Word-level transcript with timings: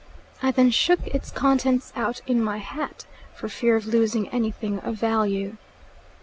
I 0.41 0.49
then 0.49 0.71
shook 0.71 1.05
its 1.05 1.29
contents 1.29 1.93
out 1.95 2.21
in 2.25 2.41
my 2.43 2.57
hat, 2.57 3.05
for 3.35 3.47
fear 3.47 3.75
of 3.75 3.85
losing 3.85 4.27
anything 4.29 4.79
of 4.79 4.95
value. 4.95 5.57